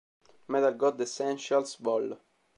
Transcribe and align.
Metal 0.47 0.73
God 0.73 0.99
Essentials, 0.99 1.75
Vol. 1.75 2.17